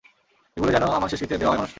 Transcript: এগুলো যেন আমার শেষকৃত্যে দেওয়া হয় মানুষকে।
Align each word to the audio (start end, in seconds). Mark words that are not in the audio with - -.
এগুলো 0.57 0.71
যেন 0.71 0.83
আমার 0.97 1.09
শেষকৃত্যে 1.11 1.37
দেওয়া 1.37 1.51
হয় 1.51 1.59
মানুষকে। 1.59 1.69